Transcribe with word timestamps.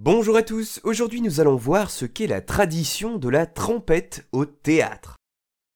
Bonjour 0.00 0.36
à 0.36 0.44
tous, 0.44 0.80
aujourd'hui 0.84 1.20
nous 1.20 1.40
allons 1.40 1.56
voir 1.56 1.90
ce 1.90 2.04
qu'est 2.04 2.28
la 2.28 2.40
tradition 2.40 3.16
de 3.16 3.28
la 3.28 3.46
trompette 3.46 4.28
au 4.30 4.44
théâtre. 4.44 5.17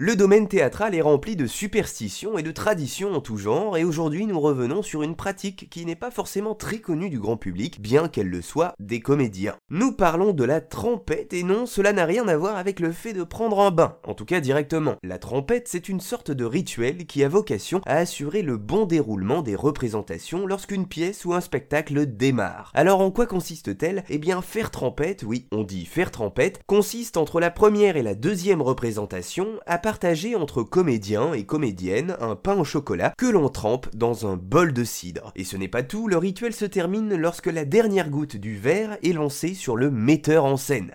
Le 0.00 0.14
domaine 0.14 0.46
théâtral 0.46 0.94
est 0.94 1.00
rempli 1.00 1.34
de 1.34 1.48
superstitions 1.48 2.38
et 2.38 2.44
de 2.44 2.52
traditions 2.52 3.14
en 3.14 3.20
tout 3.20 3.36
genre, 3.36 3.76
et 3.76 3.82
aujourd'hui 3.82 4.26
nous 4.26 4.38
revenons 4.38 4.80
sur 4.80 5.02
une 5.02 5.16
pratique 5.16 5.68
qui 5.70 5.84
n'est 5.84 5.96
pas 5.96 6.12
forcément 6.12 6.54
très 6.54 6.78
connue 6.78 7.10
du 7.10 7.18
grand 7.18 7.36
public, 7.36 7.82
bien 7.82 8.06
qu'elle 8.06 8.28
le 8.28 8.40
soit 8.40 8.74
des 8.78 9.00
comédiens. 9.00 9.56
Nous 9.70 9.90
parlons 9.90 10.32
de 10.32 10.44
la 10.44 10.60
trompette, 10.60 11.32
et 11.32 11.42
non, 11.42 11.66
cela 11.66 11.92
n'a 11.92 12.04
rien 12.04 12.28
à 12.28 12.36
voir 12.36 12.56
avec 12.58 12.78
le 12.78 12.92
fait 12.92 13.12
de 13.12 13.24
prendre 13.24 13.58
un 13.58 13.72
bain, 13.72 13.96
en 14.04 14.14
tout 14.14 14.24
cas 14.24 14.38
directement. 14.38 14.94
La 15.02 15.18
trompette, 15.18 15.66
c'est 15.66 15.88
une 15.88 15.98
sorte 15.98 16.30
de 16.30 16.44
rituel 16.44 17.04
qui 17.06 17.24
a 17.24 17.28
vocation 17.28 17.80
à 17.84 17.96
assurer 17.96 18.42
le 18.42 18.56
bon 18.56 18.86
déroulement 18.86 19.42
des 19.42 19.56
représentations 19.56 20.46
lorsqu'une 20.46 20.86
pièce 20.86 21.24
ou 21.24 21.34
un 21.34 21.40
spectacle 21.40 22.06
démarre. 22.06 22.70
Alors 22.72 23.00
en 23.00 23.10
quoi 23.10 23.26
consiste-t-elle? 23.26 24.04
Eh 24.10 24.18
bien, 24.18 24.42
faire 24.42 24.70
trompette, 24.70 25.24
oui, 25.24 25.48
on 25.50 25.64
dit 25.64 25.86
faire 25.86 26.12
trompette, 26.12 26.60
consiste 26.68 27.16
entre 27.16 27.40
la 27.40 27.50
première 27.50 27.96
et 27.96 28.04
la 28.04 28.14
deuxième 28.14 28.62
représentation 28.62 29.48
à 29.66 29.87
partager 29.88 30.36
entre 30.36 30.62
comédiens 30.62 31.32
et 31.32 31.46
comédiennes 31.46 32.14
un 32.20 32.36
pain 32.36 32.58
au 32.58 32.64
chocolat 32.64 33.14
que 33.16 33.24
l'on 33.24 33.48
trempe 33.48 33.88
dans 33.94 34.26
un 34.26 34.36
bol 34.36 34.74
de 34.74 34.84
cidre. 34.84 35.32
Et 35.34 35.44
ce 35.44 35.56
n'est 35.56 35.66
pas 35.66 35.82
tout, 35.82 36.08
le 36.08 36.18
rituel 36.18 36.52
se 36.52 36.66
termine 36.66 37.16
lorsque 37.16 37.46
la 37.46 37.64
dernière 37.64 38.10
goutte 38.10 38.36
du 38.36 38.54
verre 38.54 38.98
est 39.02 39.14
lancée 39.14 39.54
sur 39.54 39.76
le 39.76 39.90
metteur 39.90 40.44
en 40.44 40.58
scène. 40.58 40.92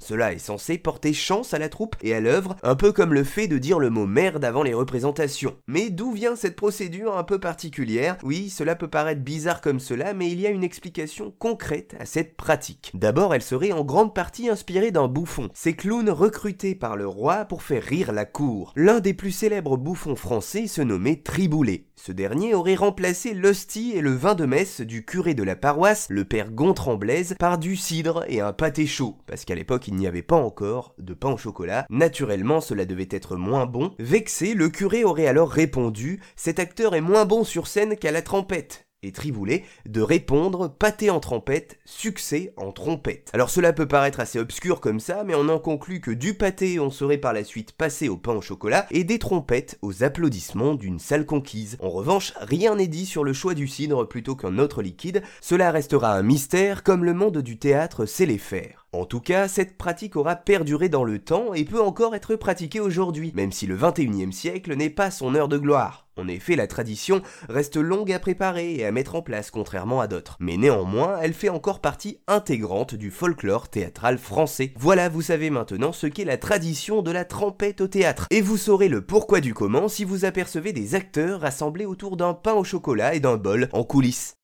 Cela 0.00 0.32
est 0.32 0.38
censé 0.38 0.78
porter 0.78 1.12
chance 1.12 1.54
à 1.54 1.58
la 1.58 1.68
troupe 1.68 1.94
et 2.02 2.14
à 2.14 2.20
l'œuvre, 2.20 2.56
un 2.62 2.74
peu 2.74 2.90
comme 2.90 3.14
le 3.14 3.22
fait 3.22 3.46
de 3.46 3.58
dire 3.58 3.78
le 3.78 3.90
mot 3.90 4.06
merde 4.06 4.44
avant 4.44 4.62
les 4.62 4.74
représentations. 4.74 5.56
Mais 5.66 5.90
d'où 5.90 6.12
vient 6.12 6.36
cette 6.36 6.56
procédure 6.56 7.16
un 7.16 7.24
peu 7.24 7.38
particulière? 7.38 8.16
Oui, 8.24 8.50
cela 8.50 8.74
peut 8.74 8.88
paraître 8.88 9.20
bizarre 9.20 9.60
comme 9.60 9.78
cela, 9.78 10.14
mais 10.14 10.30
il 10.30 10.40
y 10.40 10.46
a 10.46 10.50
une 10.50 10.64
explication 10.64 11.32
concrète 11.38 11.94
à 12.00 12.06
cette 12.06 12.36
pratique. 12.36 12.90
D'abord, 12.94 13.34
elle 13.34 13.42
serait 13.42 13.72
en 13.72 13.84
grande 13.84 14.14
partie 14.14 14.48
inspirée 14.48 14.90
d'un 14.90 15.06
bouffon, 15.06 15.48
ces 15.54 15.74
clowns 15.74 16.10
recrutés 16.10 16.74
par 16.74 16.96
le 16.96 17.06
roi 17.06 17.44
pour 17.44 17.62
faire 17.62 17.82
rire 17.82 18.12
la 18.12 18.24
cour. 18.24 18.72
L'un 18.76 19.00
des 19.00 19.14
plus 19.14 19.32
célèbres 19.32 19.76
bouffons 19.76 20.16
français 20.16 20.66
se 20.66 20.80
nommait 20.80 21.16
Triboulet. 21.16 21.84
Ce 21.96 22.12
dernier 22.12 22.54
aurait 22.54 22.76
remplacé 22.76 23.34
l'hostie 23.34 23.92
et 23.94 24.00
le 24.00 24.14
vin 24.14 24.34
de 24.34 24.46
messe 24.46 24.80
du 24.80 25.04
curé 25.04 25.34
de 25.34 25.42
la 25.42 25.54
paroisse, 25.54 26.06
le 26.08 26.24
père 26.24 26.50
Gontran 26.50 26.96
Blaise, 26.96 27.34
par 27.38 27.58
du 27.58 27.76
cidre 27.76 28.24
et 28.26 28.40
un 28.40 28.54
pâté 28.54 28.86
chaud, 28.86 29.18
parce 29.26 29.44
qu'à 29.44 29.54
l'époque 29.54 29.89
il 29.90 29.96
n'y 29.96 30.06
avait 30.06 30.22
pas 30.22 30.36
encore 30.36 30.94
de 30.98 31.14
pain 31.14 31.32
au 31.32 31.36
chocolat. 31.36 31.84
Naturellement, 31.90 32.60
cela 32.60 32.86
devait 32.86 33.08
être 33.10 33.36
moins 33.36 33.66
bon. 33.66 33.90
Vexé, 33.98 34.54
le 34.54 34.68
curé 34.68 35.02
aurait 35.02 35.26
alors 35.26 35.50
répondu 35.50 36.20
Cet 36.36 36.60
acteur 36.60 36.94
est 36.94 37.00
moins 37.00 37.24
bon 37.24 37.42
sur 37.42 37.66
scène 37.66 37.96
qu'à 37.96 38.12
la 38.12 38.22
trompette 38.22 38.86
et 39.02 39.12
Triboulet 39.12 39.64
de 39.88 40.02
répondre 40.02 40.68
pâté 40.68 41.10
en 41.10 41.20
trompette, 41.20 41.78
succès 41.84 42.52
en 42.56 42.72
trompette. 42.72 43.30
Alors 43.32 43.50
cela 43.50 43.72
peut 43.72 43.88
paraître 43.88 44.20
assez 44.20 44.38
obscur 44.38 44.80
comme 44.80 45.00
ça, 45.00 45.24
mais 45.24 45.34
on 45.34 45.48
en 45.48 45.58
conclut 45.58 46.00
que 46.00 46.10
du 46.10 46.34
pâté 46.34 46.78
on 46.80 46.90
serait 46.90 47.18
par 47.18 47.32
la 47.32 47.44
suite 47.44 47.72
passé 47.72 48.08
au 48.08 48.16
pain 48.16 48.34
au 48.34 48.42
chocolat 48.42 48.86
et 48.90 49.04
des 49.04 49.18
trompettes 49.18 49.78
aux 49.82 50.02
applaudissements 50.04 50.74
d'une 50.74 50.98
salle 50.98 51.26
conquise. 51.26 51.78
En 51.80 51.90
revanche, 51.90 52.34
rien 52.40 52.76
n'est 52.76 52.88
dit 52.88 53.06
sur 53.06 53.24
le 53.24 53.32
choix 53.32 53.54
du 53.54 53.68
cidre 53.68 54.06
plutôt 54.06 54.36
qu'un 54.36 54.58
autre 54.58 54.82
liquide, 54.82 55.22
cela 55.40 55.70
restera 55.70 56.14
un 56.14 56.22
mystère 56.22 56.82
comme 56.82 57.04
le 57.04 57.14
monde 57.14 57.38
du 57.38 57.58
théâtre 57.58 58.06
sait 58.06 58.26
les 58.26 58.38
faire. 58.38 58.86
En 58.92 59.04
tout 59.04 59.20
cas, 59.20 59.46
cette 59.46 59.78
pratique 59.78 60.16
aura 60.16 60.34
perduré 60.34 60.88
dans 60.88 61.04
le 61.04 61.20
temps 61.20 61.54
et 61.54 61.64
peut 61.64 61.80
encore 61.80 62.16
être 62.16 62.34
pratiquée 62.34 62.80
aujourd'hui, 62.80 63.30
même 63.36 63.52
si 63.52 63.68
le 63.68 63.76
21e 63.76 64.32
siècle 64.32 64.74
n'est 64.74 64.90
pas 64.90 65.12
son 65.12 65.36
heure 65.36 65.46
de 65.46 65.58
gloire. 65.58 66.08
En 66.16 66.26
effet, 66.26 66.56
la 66.56 66.66
tradition 66.66 67.22
reste 67.48 67.76
longue 67.76 68.10
à 68.12 68.18
préparer 68.18 68.74
et 68.74 68.84
à 68.84 68.90
mettre 68.90 69.14
en 69.14 69.22
place, 69.22 69.52
contrairement 69.52 70.00
à 70.00 70.08
d'autres. 70.08 70.36
Mais 70.40 70.56
néanmoins, 70.56 71.20
elle 71.22 71.34
fait 71.34 71.48
encore 71.48 71.80
partie 71.80 72.18
intégrante 72.26 72.96
du 72.96 73.12
folklore 73.12 73.68
théâtral 73.68 74.18
français. 74.18 74.72
Voilà, 74.76 75.08
vous 75.08 75.22
savez 75.22 75.50
maintenant 75.50 75.92
ce 75.92 76.08
qu'est 76.08 76.24
la 76.24 76.36
tradition 76.36 77.00
de 77.00 77.12
la 77.12 77.24
trompette 77.24 77.80
au 77.80 77.86
théâtre. 77.86 78.26
Et 78.30 78.40
vous 78.40 78.56
saurez 78.56 78.88
le 78.88 79.06
pourquoi 79.06 79.40
du 79.40 79.54
comment 79.54 79.86
si 79.86 80.04
vous 80.04 80.24
apercevez 80.24 80.72
des 80.72 80.96
acteurs 80.96 81.42
rassemblés 81.42 81.86
autour 81.86 82.16
d'un 82.16 82.34
pain 82.34 82.54
au 82.54 82.64
chocolat 82.64 83.14
et 83.14 83.20
d'un 83.20 83.36
bol 83.36 83.68
en 83.72 83.84
coulisses. 83.84 84.34